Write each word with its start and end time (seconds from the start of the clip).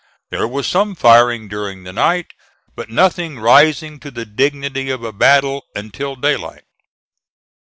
There 0.31 0.47
was 0.47 0.65
some 0.65 0.95
firing 0.95 1.47
during 1.47 1.83
the 1.83 1.93
night, 1.93 2.33
but 2.75 2.89
nothing 2.89 3.37
rising 3.37 3.99
to 3.99 4.09
the 4.09 4.25
dignity 4.25 4.89
of 4.89 5.03
a 5.03 5.13
battle 5.13 5.67
until 5.75 6.15
daylight. 6.15 6.63